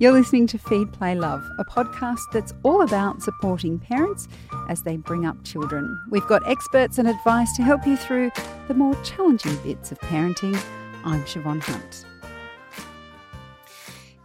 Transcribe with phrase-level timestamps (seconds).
[0.00, 4.28] You're listening to Feed, Play, Love, a podcast that's all about supporting parents
[4.70, 6.00] as they bring up children.
[6.08, 8.30] We've got experts and advice to help you through
[8.66, 10.58] the more challenging bits of parenting.
[11.04, 12.06] I'm Siobhan Hunt.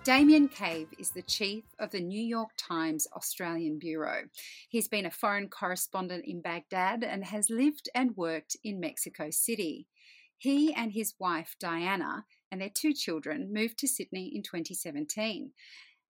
[0.06, 4.30] Damien Cave is the chief of the New York Times Australian Bureau.
[4.70, 9.88] He's been a foreign correspondent in Baghdad and has lived and worked in Mexico City.
[10.38, 15.52] He and his wife, Diana, and their two children moved to Sydney in 2017.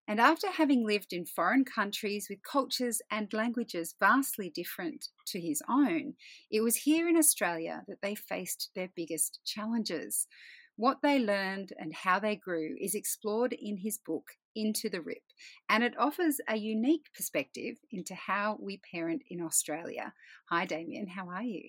[0.08, 5.64] And after having lived in foreign countries with cultures and languages vastly different to his
[5.67, 6.14] own,
[6.52, 10.28] it was here in Australia that they faced their biggest challenges.
[10.76, 15.23] What they learned and how they grew is explored in his book, Into the Rip,
[15.70, 20.14] and it offers a unique perspective into how we parent in Australia.
[20.50, 21.64] Hi, Damien, how are you?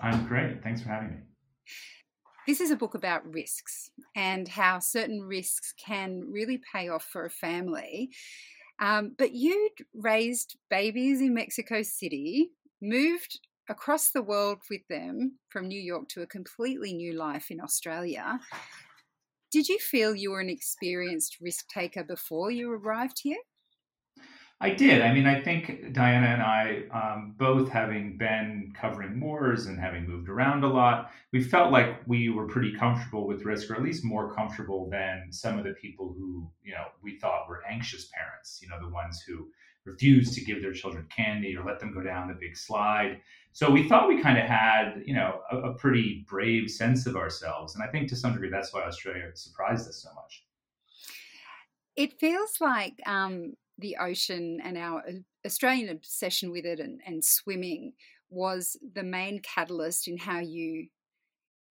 [0.00, 0.62] I'm great.
[0.62, 1.16] Thanks for having me.
[2.46, 7.24] This is a book about risks and how certain risks can really pay off for
[7.24, 8.10] a family.
[8.80, 12.50] Um, but you raised babies in Mexico City,
[12.82, 13.40] moved
[13.70, 18.38] across the world with them from New York to a completely new life in Australia.
[19.50, 23.38] Did you feel you were an experienced risk taker before you arrived here?
[24.60, 25.02] I did.
[25.02, 30.08] I mean, I think Diana and I, um, both having been covering wars and having
[30.08, 33.82] moved around a lot, we felt like we were pretty comfortable with risk, or at
[33.82, 38.08] least more comfortable than some of the people who, you know, we thought were anxious
[38.14, 38.60] parents.
[38.62, 39.48] You know, the ones who
[39.84, 43.20] refused to give their children candy or let them go down the big slide.
[43.52, 47.16] So we thought we kind of had, you know, a, a pretty brave sense of
[47.16, 50.44] ourselves, and I think to some degree that's why Australia surprised us so much.
[51.96, 55.12] It feels like um, the ocean and our uh,
[55.44, 57.92] Australian obsession with it and, and swimming
[58.30, 60.88] was the main catalyst in how you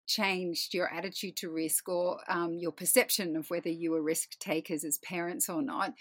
[0.06, 4.84] changed your attitude to risk or um, your perception of whether you were risk takers
[4.84, 5.94] as parents or not.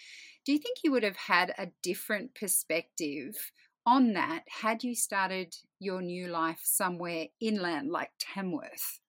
[0.45, 3.51] Do you think you would have had a different perspective
[3.85, 8.99] on that had you started your new life somewhere inland like Tamworth?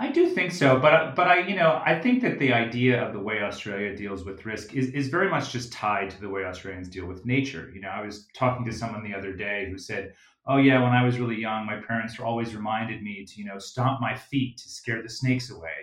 [0.00, 3.06] I do think so, but uh, but I you know I think that the idea
[3.06, 6.28] of the way Australia deals with risk is is very much just tied to the
[6.30, 7.70] way Australians deal with nature.
[7.74, 10.14] You know, I was talking to someone the other day who said,
[10.46, 13.58] "Oh yeah, when I was really young, my parents always reminded me to you know
[13.58, 15.78] stomp my feet to scare the snakes away."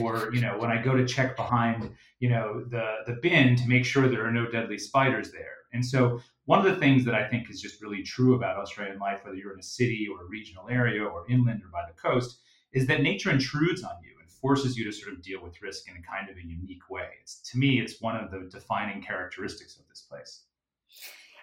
[0.00, 1.88] or you know when i go to check behind
[2.18, 5.86] you know the the bin to make sure there are no deadly spiders there and
[5.86, 9.20] so one of the things that i think is just really true about australian life
[9.22, 12.40] whether you're in a city or a regional area or inland or by the coast
[12.72, 15.88] is that nature intrudes on you and forces you to sort of deal with risk
[15.88, 17.08] in a kind of a unique way.
[17.22, 20.42] It's, to me, it's one of the defining characteristics of this place.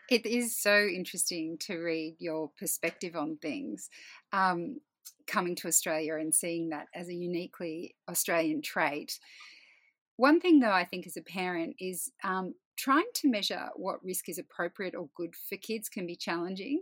[0.09, 3.90] It is so interesting to read your perspective on things.
[4.31, 4.78] Um,
[5.28, 9.19] coming to Australia and seeing that as a uniquely Australian trait.
[10.18, 14.30] One thing, though, I think as a parent is um, trying to measure what risk
[14.30, 16.81] is appropriate or good for kids can be challenging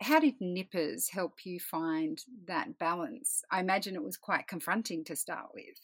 [0.00, 3.42] how did nippers help you find that balance?
[3.50, 5.76] I imagine it was quite confronting to start with.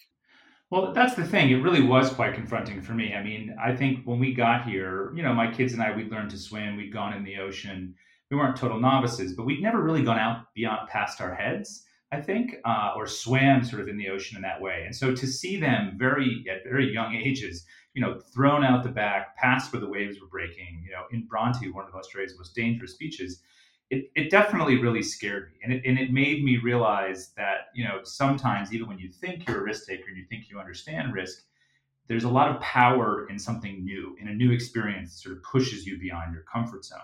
[0.71, 1.51] Well, that's the thing.
[1.51, 3.15] It really was quite confronting for me.
[3.15, 6.11] I mean, I think when we got here, you know, my kids and I, we'd
[6.11, 7.95] learned to swim, we'd gone in the ocean.
[8.31, 12.21] We weren't total novices, but we'd never really gone out beyond past our heads, I
[12.21, 14.83] think, uh, or swam sort of in the ocean in that way.
[14.85, 18.91] And so to see them very, at very young ages, you know, thrown out the
[18.91, 22.57] back, past where the waves were breaking, you know, in Bronte, one of Australia's most
[22.57, 23.41] dangerous beaches,
[23.91, 25.59] it, it definitely really scared me.
[25.63, 29.47] And it, and it made me realize that you know sometimes even when you think
[29.47, 31.45] you're a risk taker and you think you understand risk
[32.09, 35.43] there's a lot of power in something new in a new experience that sort of
[35.43, 36.99] pushes you beyond your comfort zone.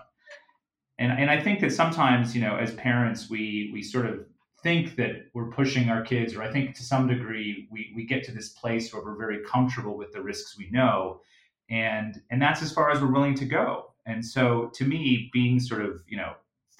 [0.99, 4.25] And, and i think that sometimes you know as parents we we sort of
[4.61, 8.23] think that we're pushing our kids or i think to some degree we, we get
[8.25, 11.21] to this place where we're very comfortable with the risks we know.
[11.69, 13.93] And and that's as far as we're willing to go.
[14.05, 16.33] And so to me being sort of you know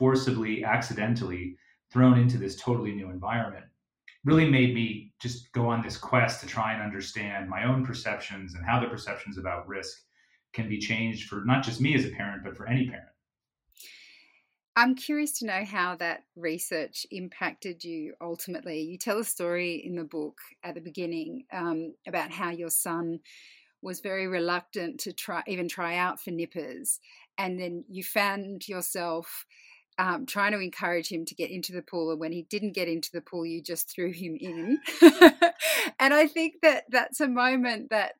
[0.03, 1.55] forcibly, accidentally
[1.89, 3.63] thrown into this totally new environment
[4.25, 8.53] really made me just go on this quest to try and understand my own perceptions
[8.53, 10.01] and how the perceptions about risk
[10.51, 13.07] can be changed for not just me as a parent, but for any parent.
[14.75, 18.81] I'm curious to know how that research impacted you ultimately.
[18.81, 23.21] You tell a story in the book at the beginning um, about how your son
[23.81, 26.99] was very reluctant to try even try out for nippers
[27.37, 29.45] and then you found yourself
[29.97, 32.87] um, trying to encourage him to get into the pool, and when he didn't get
[32.87, 34.79] into the pool, you just threw him in.
[35.99, 38.13] and I think that that's a moment that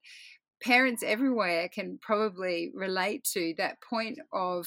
[0.62, 4.66] parents everywhere can probably relate to that point of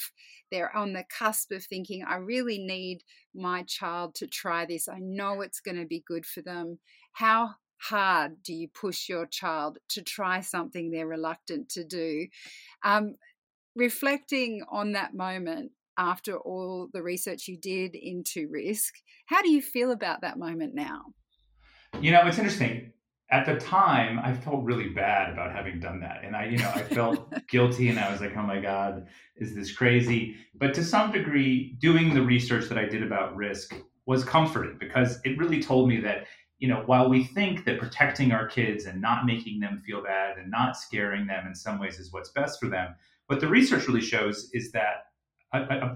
[0.51, 4.87] they're on the cusp of thinking, I really need my child to try this.
[4.87, 6.79] I know it's going to be good for them.
[7.13, 12.27] How hard do you push your child to try something they're reluctant to do?
[12.83, 13.15] Um,
[13.75, 18.95] reflecting on that moment after all the research you did into risk,
[19.25, 21.13] how do you feel about that moment now?
[21.99, 22.91] You know, it's interesting.
[23.29, 26.23] At the time, I felt really bad about having done that.
[26.23, 29.53] And I, you know, I felt guilty and I was like, oh my God, is
[29.53, 30.37] this crazy?
[30.55, 35.19] But to some degree, doing the research that I did about risk was comforting because
[35.25, 36.27] it really told me that
[36.59, 40.37] you know, while we think that protecting our kids and not making them feel bad
[40.37, 42.95] and not scaring them in some ways is what's best for them,
[43.27, 45.06] what the research really shows is that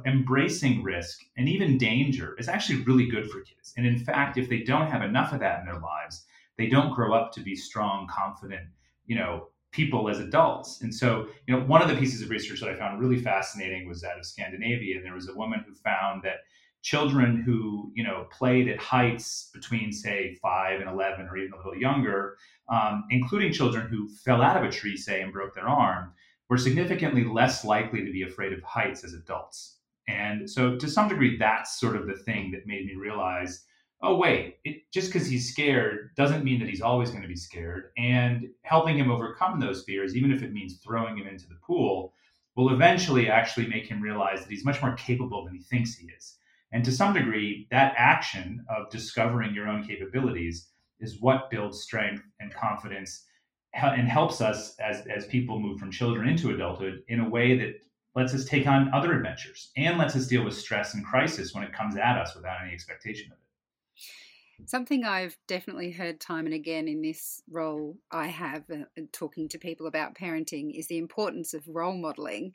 [0.06, 3.74] embracing risk and even danger is actually really good for kids.
[3.78, 6.26] And in fact, if they don't have enough of that in their lives,
[6.58, 8.68] they don't grow up to be strong, confident,
[9.06, 10.82] you know, people as adults.
[10.82, 13.88] And so, you know, one of the pieces of research that I found really fascinating
[13.88, 14.98] was that of Scandinavia.
[14.98, 16.40] And there was a woman who found that
[16.82, 21.58] children who you know played at heights between say five and 11 or even a
[21.58, 22.38] little younger
[22.70, 26.12] um, including children who fell out of a tree say and broke their arm
[26.52, 29.78] were significantly less likely to be afraid of heights as adults.
[30.10, 33.64] And so to some degree that's sort of the thing that made me realize
[34.04, 37.38] oh wait it, just because he's scared doesn't mean that he's always going to be
[37.38, 37.92] scared.
[37.98, 42.14] And helping him overcome those fears even if it means throwing him into the pool
[42.58, 46.08] will eventually actually make him realize that he's much more capable than he thinks he
[46.08, 46.38] is.
[46.74, 50.68] And to some degree, that action of discovering your own capabilities
[51.00, 53.24] is what builds strength and confidence
[53.74, 57.82] and helps us as, as people move from children into adulthood in a way that
[58.16, 61.64] lets us take on other adventures and lets us deal with stress and crisis when
[61.64, 64.68] it comes at us without any expectation of it.
[64.68, 69.58] Something I've definitely heard time and again in this role I have uh, talking to
[69.58, 72.54] people about parenting is the importance of role modeling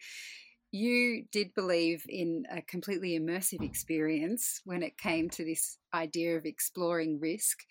[0.73, 6.45] you did believe in a completely immersive experience when it came to this idea of
[6.45, 7.65] exploring risk.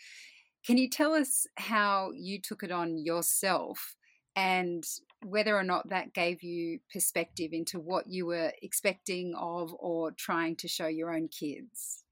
[0.66, 3.96] Can you tell us how you took it on yourself
[4.36, 4.84] and
[5.24, 10.56] whether or not that gave you perspective into what you were expecting of or trying
[10.58, 12.04] to show your own kids?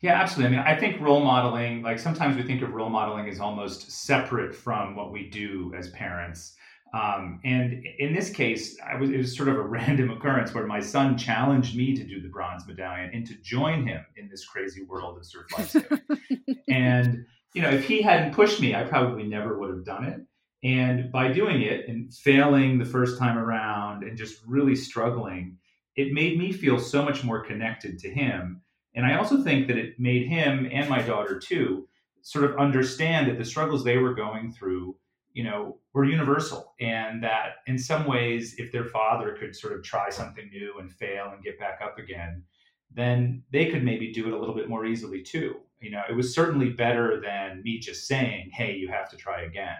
[0.00, 0.56] Yeah, absolutely.
[0.56, 3.90] I mean, I think role modeling, like sometimes we think of role modeling as almost
[3.90, 6.56] separate from what we do as parents.
[6.94, 10.66] Um, and in this case, I was, it was sort of a random occurrence where
[10.66, 14.46] my son challenged me to do the bronze medallion and to join him in this
[14.46, 16.00] crazy world of surf lifesaving.
[16.68, 20.20] and, you know, if he hadn't pushed me, I probably never would have done it.
[20.62, 25.56] And by doing it and failing the first time around and just really struggling,
[25.96, 28.60] it made me feel so much more connected to him.
[28.94, 31.88] And I also think that it made him and my daughter too
[32.22, 34.96] sort of understand that the struggles they were going through
[35.32, 39.82] you know, were universal, and that in some ways, if their father could sort of
[39.82, 42.42] try something new and fail and get back up again,
[42.92, 45.56] then they could maybe do it a little bit more easily too.
[45.80, 49.42] You know, it was certainly better than me just saying, "Hey, you have to try
[49.42, 49.78] again."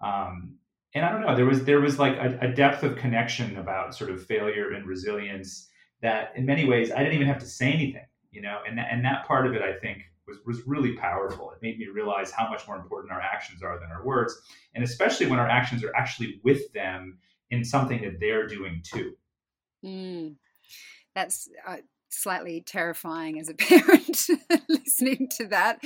[0.00, 0.56] Um,
[0.94, 3.94] and I don't know, there was there was like a, a depth of connection about
[3.94, 5.68] sort of failure and resilience
[6.00, 8.06] that, in many ways, I didn't even have to say anything.
[8.30, 11.50] You know, and that, and that part of it, I think, was, was really powerful.
[11.50, 14.38] It made me realize how much more important our actions are than our words,
[14.74, 17.18] and especially when our actions are actually with them
[17.50, 19.16] in something that they're doing too.
[19.84, 20.34] Mm,
[21.14, 21.76] that's uh,
[22.10, 24.28] slightly terrifying as a parent
[24.68, 25.80] listening to that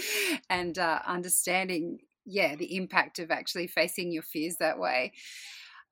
[0.48, 5.12] and uh, understanding, yeah, the impact of actually facing your fears that way.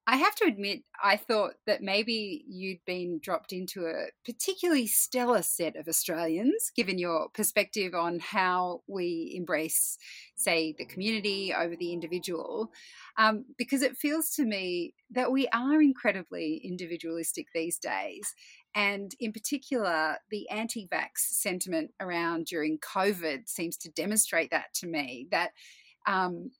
[0.06, 5.42] I have to admit, I thought that maybe you'd been dropped into a particularly stellar
[5.42, 9.98] set of Australians, given your perspective on how we embrace,
[10.36, 12.72] say, the community over the individual.
[13.18, 18.34] Um, because it feels to me that we are incredibly individualistic these days.
[18.74, 24.86] And in particular, the anti vax sentiment around during COVID seems to demonstrate that to
[24.86, 25.50] me that.
[26.06, 26.50] Um,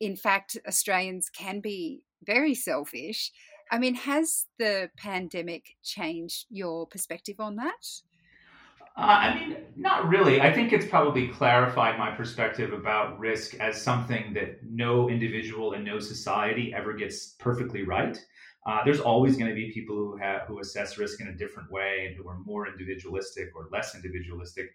[0.00, 3.32] in fact, Australians can be very selfish.
[3.70, 7.84] I mean, has the pandemic changed your perspective on that?
[8.96, 10.40] Uh, I mean, not really.
[10.40, 15.84] I think it's probably clarified my perspective about risk as something that no individual and
[15.84, 18.18] no society ever gets perfectly right.
[18.66, 21.70] Uh, there's always going to be people who have who assess risk in a different
[21.70, 24.70] way and who are more individualistic or less individualistic.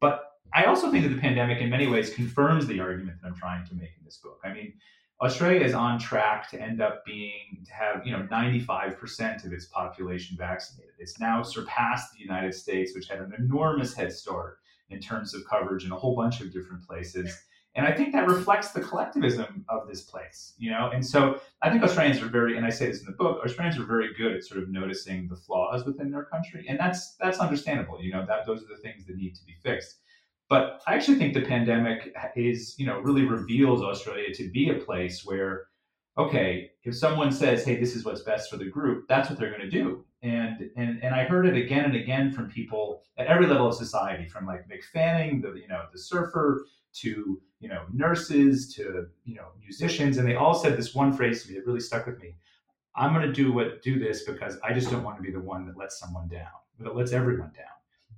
[0.00, 0.22] But
[0.54, 3.66] I also think that the pandemic, in many ways, confirms the argument that I'm trying
[3.66, 4.38] to make in this book.
[4.44, 4.74] I mean,
[5.20, 9.66] Australia is on track to end up being to have you know 95% of its
[9.66, 10.94] population vaccinated.
[10.98, 14.58] It's now surpassed the United States, which had an enormous head start
[14.90, 17.36] in terms of coverage in a whole bunch of different places.
[17.74, 20.90] And I think that reflects the collectivism of this place, you know.
[20.92, 23.80] And so I think Australians are very, and I say this in the book, Australians
[23.80, 27.38] are very good at sort of noticing the flaws within their country, and that's that's
[27.38, 28.02] understandable.
[28.02, 29.96] You know, that those are the things that need to be fixed.
[30.50, 34.74] But I actually think the pandemic is, you know, really reveals Australia to be a
[34.74, 35.68] place where,
[36.18, 39.48] okay, if someone says, hey, this is what's best for the group, that's what they're
[39.48, 40.04] going to do.
[40.22, 43.74] And, and and I heard it again and again from people at every level of
[43.74, 49.06] society, from like Mick Fanning, the you know the surfer, to you know nurses, to
[49.24, 52.06] you know musicians, and they all said this one phrase to me that really stuck
[52.06, 52.34] with me.
[52.94, 55.40] I'm going to do what do this because I just don't want to be the
[55.40, 56.48] one that lets someone down,
[56.80, 57.66] that lets everyone down.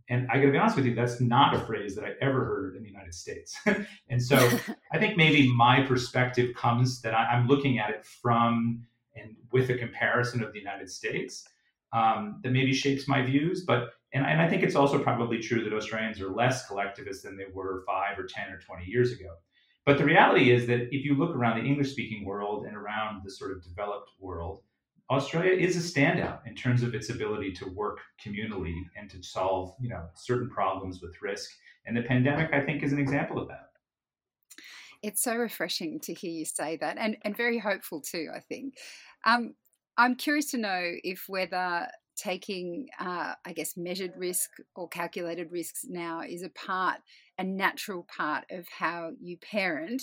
[0.08, 2.44] And I got to be honest with you, that's not a phrase that I ever
[2.44, 3.56] heard in the United States.
[4.08, 4.36] and so
[4.92, 8.84] I think maybe my perspective comes that I, am looking at it from
[9.16, 11.48] and with a comparison of the United States
[11.92, 13.64] um, that maybe shapes my views.
[13.64, 17.37] But and, and I think it's also probably true that Australians are less collectivist than
[17.37, 19.35] they were five or ten or twenty years ago.
[19.85, 23.23] But the reality is that if you look around the English speaking world and around
[23.23, 24.62] the sort of developed world,
[25.11, 29.75] Australia is a standout in terms of its ability to work communally and to solve,
[29.78, 31.50] you know, certain problems with risk.
[31.85, 33.73] And the pandemic, I think, is an example of that.
[35.02, 38.28] It's so refreshing to hear you say that, and and very hopeful too.
[38.35, 38.75] I think.
[39.26, 39.54] Um,
[39.97, 45.85] I'm curious to know if whether taking, uh, I guess, measured risk or calculated risks
[45.88, 46.99] now is a part,
[47.38, 50.02] a natural part of how you parent,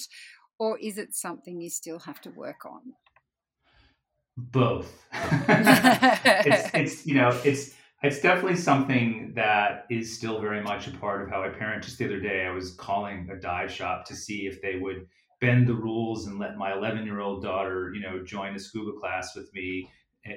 [0.59, 2.93] or is it something you still have to work on?
[4.37, 5.05] both.
[5.13, 11.21] it's, it's you know it's it's definitely something that is still very much a part
[11.21, 11.83] of how I parent.
[11.83, 15.07] Just the other day, I was calling a dive shop to see if they would
[15.39, 18.97] bend the rules and let my 11 year old daughter, you know, join a scuba
[18.99, 19.87] class with me,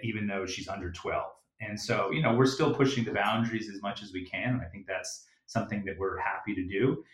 [0.03, 1.25] even though she's under 12.
[1.67, 4.63] And so, you know, we're still pushing the boundaries as much as we can, and
[4.63, 7.05] I think that's something that we're happy to do.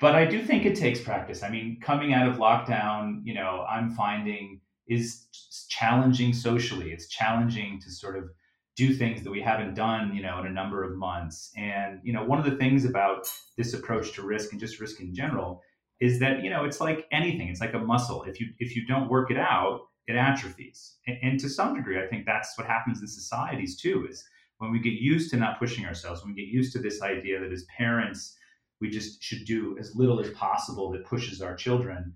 [0.00, 1.42] But I do think it takes practice.
[1.42, 5.26] I mean, coming out of lockdown, you know, I'm finding is
[5.68, 6.92] challenging socially.
[6.92, 8.30] It's challenging to sort of
[8.76, 11.52] do things that we haven't done, you know, in a number of months.
[11.56, 15.00] And you know, one of the things about this approach to risk and just risk
[15.00, 15.62] in general
[16.00, 17.48] is that you know it's like anything.
[17.48, 18.22] It's like a muscle.
[18.22, 20.96] If you if you don't work it out, it atrophies.
[21.06, 24.06] And, and to some degree, I think that's what happens in societies too.
[24.08, 24.24] Is
[24.58, 27.40] when we get used to not pushing ourselves, when we get used to this idea
[27.40, 28.36] that as parents
[28.80, 32.14] we just should do as little as possible that pushes our children,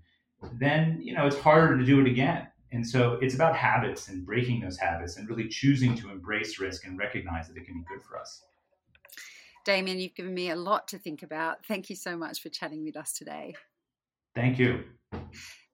[0.59, 4.25] then you know it's harder to do it again and so it's about habits and
[4.25, 7.85] breaking those habits and really choosing to embrace risk and recognize that it can be
[7.87, 8.43] good for us.
[9.63, 11.63] Damien, you've given me a lot to think about.
[11.67, 13.53] Thank you so much for chatting with us today.
[14.35, 14.83] Thank you.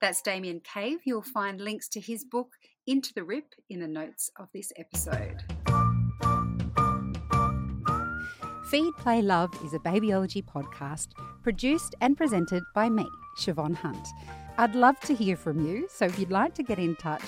[0.01, 0.99] That's Damien Cave.
[1.05, 2.53] You'll find links to his book,
[2.87, 5.43] Into the Rip, in the notes of this episode.
[8.69, 11.07] Feed, Play, Love is a babyology podcast
[11.41, 13.07] produced and presented by me,
[13.39, 14.07] Siobhan Hunt.
[14.59, 17.23] I'd love to hear from you, so if you'd like to get in touch,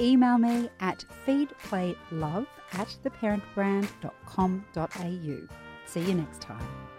[0.00, 5.48] email me at feedplaylove at theparentbrand.com.au.
[5.86, 6.89] See you next time.